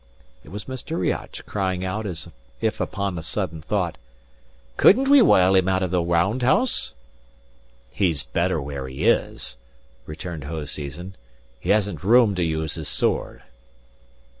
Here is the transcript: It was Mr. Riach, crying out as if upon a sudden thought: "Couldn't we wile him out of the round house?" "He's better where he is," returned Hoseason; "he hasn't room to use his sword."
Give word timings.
It 0.43 0.49
was 0.49 0.65
Mr. 0.65 0.99
Riach, 0.99 1.45
crying 1.45 1.85
out 1.85 2.07
as 2.07 2.27
if 2.59 2.81
upon 2.81 3.19
a 3.19 3.21
sudden 3.21 3.61
thought: 3.61 3.99
"Couldn't 4.75 5.09
we 5.09 5.21
wile 5.21 5.53
him 5.53 5.67
out 5.69 5.83
of 5.83 5.91
the 5.91 6.01
round 6.01 6.41
house?" 6.41 6.93
"He's 7.91 8.23
better 8.23 8.59
where 8.59 8.87
he 8.87 9.05
is," 9.05 9.57
returned 10.07 10.45
Hoseason; 10.45 11.13
"he 11.59 11.69
hasn't 11.69 12.03
room 12.03 12.33
to 12.33 12.43
use 12.43 12.73
his 12.73 12.87
sword." 12.87 13.43